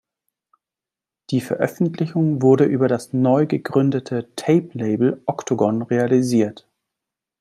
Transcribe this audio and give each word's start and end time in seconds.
Die 1.29 1.41
Veröffentlichung 1.41 2.41
wurde 2.41 2.63
über 2.65 2.87
das 2.87 3.13
neu 3.13 3.45
gegründete 3.45 4.29
Tape-Label 4.35 5.21
Oktogon 5.27 5.83
realisiert. 5.83 6.67